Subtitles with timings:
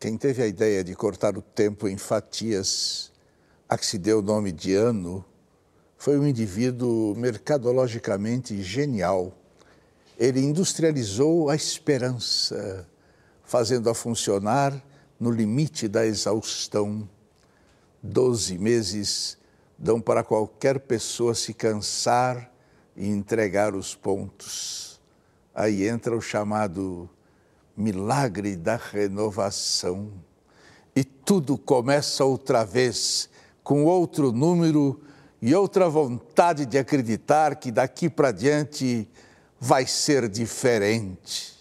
[0.00, 3.10] Quem teve a ideia de cortar o tempo em fatias,
[3.68, 5.24] a que se deu o nome de ano,
[5.96, 9.36] foi um indivíduo mercadologicamente genial.
[10.16, 12.86] Ele industrializou a esperança,
[13.42, 14.80] fazendo-a funcionar
[15.18, 17.10] no limite da exaustão.
[18.00, 19.36] Doze meses
[19.76, 22.52] dão para qualquer pessoa se cansar
[22.96, 25.00] e entregar os pontos.
[25.52, 27.10] Aí entra o chamado
[27.78, 30.10] milagre da renovação.
[30.96, 33.30] E tudo começa outra vez,
[33.62, 35.00] com outro número
[35.40, 39.08] e outra vontade de acreditar que daqui para diante
[39.60, 41.57] vai ser diferente.